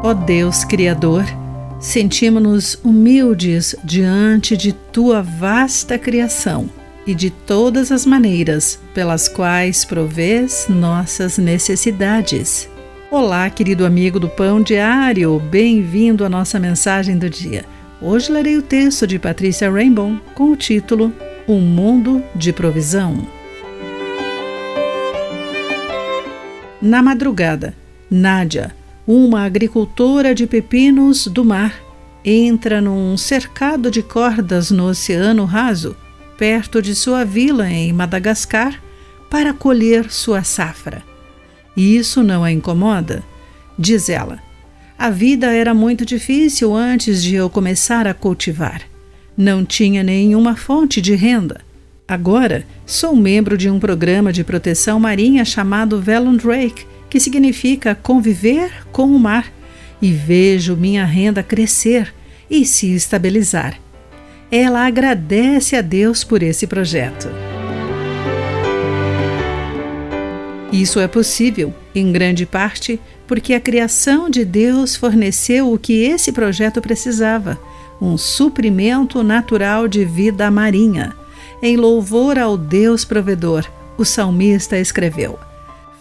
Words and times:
Ó 0.00 0.14
Deus 0.14 0.62
Criador, 0.62 1.24
sentimos-nos 1.80 2.78
humildes 2.84 3.74
diante 3.82 4.56
de 4.56 4.72
tua 4.72 5.22
vasta 5.22 5.98
criação 5.98 6.70
e 7.04 7.12
de 7.12 7.30
todas 7.30 7.90
as 7.90 8.06
maneiras 8.06 8.78
pelas 8.94 9.28
quais 9.28 9.84
provês 9.84 10.66
nossas 10.68 11.36
necessidades. 11.36 12.68
Olá, 13.10 13.50
querido 13.50 13.84
amigo 13.84 14.20
do 14.20 14.28
Pão 14.28 14.62
Diário, 14.62 15.36
bem-vindo 15.40 16.24
à 16.24 16.28
nossa 16.28 16.60
mensagem 16.60 17.18
do 17.18 17.28
dia. 17.28 17.64
Hoje 18.00 18.30
lerei 18.30 18.56
o 18.56 18.62
texto 18.62 19.04
de 19.04 19.18
Patrícia 19.18 19.68
Rainbow 19.68 20.16
com 20.32 20.52
o 20.52 20.56
título 20.56 21.12
Um 21.48 21.60
Mundo 21.60 22.22
de 22.36 22.52
Provisão. 22.52 23.26
Na 26.80 27.02
madrugada, 27.02 27.74
Nádia, 28.08 28.72
uma 29.08 29.42
agricultora 29.42 30.34
de 30.34 30.46
pepinos 30.46 31.26
do 31.26 31.42
mar, 31.42 31.74
entra 32.22 32.78
num 32.78 33.16
cercado 33.16 33.90
de 33.90 34.02
cordas 34.02 34.70
no 34.70 34.84
oceano 34.84 35.46
raso 35.46 35.96
perto 36.36 36.80
de 36.80 36.94
sua 36.94 37.24
vila 37.24 37.68
em 37.68 37.92
Madagascar 37.92 38.80
para 39.28 39.52
colher 39.52 40.10
sua 40.10 40.44
safra. 40.44 41.02
E 41.76 41.96
isso 41.96 42.22
não 42.22 42.44
a 42.44 42.52
incomoda? 42.52 43.24
Diz 43.78 44.08
ela. 44.08 44.38
A 44.96 45.10
vida 45.10 45.46
era 45.52 45.72
muito 45.72 46.04
difícil 46.04 46.74
antes 46.74 47.22
de 47.22 47.34
eu 47.34 47.48
começar 47.48 48.06
a 48.06 48.14
cultivar. 48.14 48.82
Não 49.36 49.64
tinha 49.64 50.02
nenhuma 50.02 50.54
fonte 50.54 51.00
de 51.00 51.14
renda. 51.14 51.60
Agora, 52.06 52.64
sou 52.86 53.16
membro 53.16 53.56
de 53.56 53.68
um 53.68 53.78
programa 53.78 54.32
de 54.32 54.44
proteção 54.44 55.00
marinha 55.00 55.44
chamado 55.44 56.00
Velon 56.00 56.36
Drake, 56.36 56.86
que 57.08 57.20
significa 57.20 57.94
conviver 57.94 58.86
com 58.92 59.06
o 59.06 59.18
mar, 59.18 59.52
e 60.00 60.12
vejo 60.12 60.76
minha 60.76 61.04
renda 61.04 61.42
crescer 61.42 62.14
e 62.48 62.64
se 62.64 62.94
estabilizar 62.94 63.78
ela 64.50 64.86
agradece 64.86 65.76
a 65.76 65.82
Deus 65.82 66.24
por 66.24 66.42
esse 66.42 66.66
projeto. 66.66 67.28
Isso 70.72 71.00
é 71.00 71.08
possível, 71.08 71.74
em 71.94 72.12
grande 72.12 72.46
parte, 72.46 73.00
porque 73.26 73.54
a 73.54 73.60
criação 73.60 74.28
de 74.28 74.44
Deus 74.44 74.96
forneceu 74.96 75.72
o 75.72 75.78
que 75.78 76.04
esse 76.04 76.32
projeto 76.32 76.80
precisava: 76.80 77.58
um 78.00 78.16
suprimento 78.16 79.22
natural 79.22 79.88
de 79.88 80.04
vida 80.04 80.50
marinha. 80.50 81.14
Em 81.62 81.76
louvor 81.76 82.38
ao 82.38 82.56
Deus 82.56 83.04
provedor, 83.04 83.66
o 83.96 84.04
salmista 84.04 84.78
escreveu: 84.78 85.38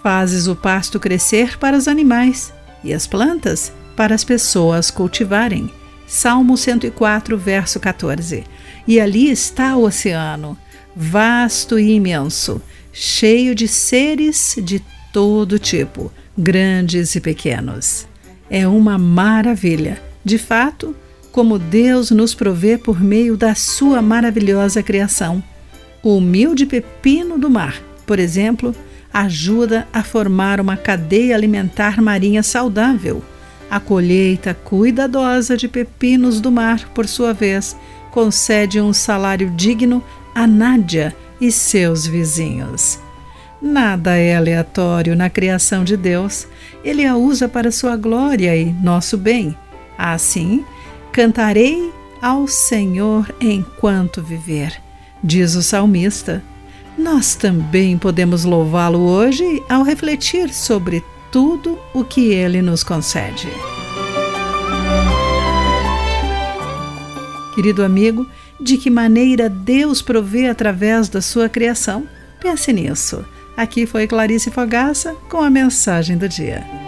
Fazes 0.08 0.48
o 0.48 0.56
pasto 0.56 1.02
crescer 1.02 1.60
para 1.60 1.76
os 1.76 1.86
animais 1.86 2.54
e 2.82 2.94
as 2.94 3.06
plantas 3.06 3.74
para 3.94 4.16
as 4.16 4.24
pessoas 4.24 4.90
cultivarem. 4.90 5.70
Salmo 6.08 6.56
104, 6.56 7.38
verso 7.38 7.78
14. 7.78 8.46
E 8.88 9.02
ali 9.02 9.30
está 9.30 9.76
o 9.76 9.84
oceano, 9.84 10.58
vasto 10.96 11.78
e 11.78 11.92
imenso, 11.92 12.62
cheio 12.94 13.54
de 13.54 13.68
seres 13.68 14.56
de 14.64 14.82
todo 15.12 15.60
tipo, 15.60 16.10
grandes 16.38 17.14
e 17.16 17.20
pequenos. 17.20 18.08
É 18.50 18.66
uma 18.66 18.98
maravilha, 18.98 20.02
de 20.24 20.38
fato, 20.38 20.96
como 21.34 21.60
Deus 21.60 22.12
nos 22.12 22.34
provê 22.34 22.78
por 22.78 23.04
meio 23.04 23.36
da 23.36 23.54
sua 23.56 24.02
maravilhosa 24.02 24.82
criação. 24.82 25.44
O 26.02 26.16
humilde 26.16 26.66
pepino 26.66 27.38
do 27.38 27.50
mar, 27.50 27.76
por 28.06 28.20
exemplo, 28.20 28.74
ajuda 29.14 29.88
a 29.92 30.04
formar 30.04 30.60
uma 30.60 30.78
cadeia 30.78 31.36
alimentar 31.36 32.02
marinha 32.02 32.44
saudável 32.44 33.24
a 33.70 33.80
colheita 33.80 34.54
cuidadosa 34.54 35.58
de 35.58 35.68
pepinos 35.68 36.40
do 36.40 36.52
mar, 36.52 36.90
por 36.94 37.08
sua 37.08 37.34
vez, 37.34 37.76
concede 38.12 38.80
um 38.80 38.94
salário 38.94 39.50
digno 39.52 40.04
a 40.34 40.48
Nádia 40.48 41.16
e 41.40 41.52
seus 41.52 42.08
vizinhos. 42.08 43.00
Nada 43.62 44.16
é 44.16 44.36
aleatório 44.36 45.16
na 45.16 45.30
criação 45.30 45.84
de 45.84 45.98
Deus, 45.98 46.48
ele 46.84 47.06
a 47.06 47.16
usa 47.16 47.50
para 47.50 47.72
sua 47.72 47.98
glória 47.98 48.56
e 48.56 48.66
nosso 48.66 49.18
bem. 49.18 49.58
Assim, 49.98 50.64
cantarei 51.12 51.92
ao 52.22 52.48
Senhor 52.48 53.34
enquanto 53.42 54.22
viver, 54.22 54.80
diz 55.24 55.56
o 55.56 55.64
salmista. 55.64 56.42
Nós 56.98 57.36
também 57.36 57.98
podemos 57.98 58.44
louvá-lo 58.44 59.00
hoje 59.00 59.64
ao 59.70 59.84
refletir 59.84 60.52
sobre 60.52 61.04
tudo 61.32 61.78
o 61.94 62.04
que 62.04 62.34
ele 62.34 62.62
nos 62.62 62.84
concede. 62.84 63.48
Querido 67.54 67.84
amigo, 67.84 68.28
de 68.60 68.78
que 68.78 68.90
maneira 68.90 69.48
Deus 69.50 70.02
provê 70.02 70.48
através 70.48 71.08
da 71.08 71.22
sua 71.22 71.48
criação? 71.48 72.08
Pense 72.40 72.74
nisso. 72.74 73.24
Aqui 73.56 73.86
foi 73.86 74.08
Clarice 74.08 74.50
Fogaça 74.50 75.16
com 75.30 75.42
a 75.42 75.50
mensagem 75.50 76.18
do 76.18 76.28
dia. 76.28 76.87